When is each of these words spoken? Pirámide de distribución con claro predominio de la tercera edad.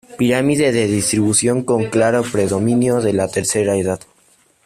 Pirámide 0.17 0.71
de 0.71 0.87
distribución 0.87 1.61
con 1.61 1.85
claro 1.91 2.23
predominio 2.23 3.01
de 3.01 3.13
la 3.13 3.27
tercera 3.27 3.75
edad. 3.77 3.99